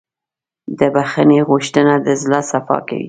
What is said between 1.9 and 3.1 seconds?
د زړه صفا کوي.